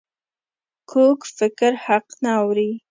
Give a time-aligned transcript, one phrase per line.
[0.91, 2.71] کوږ فکر حق نه اوري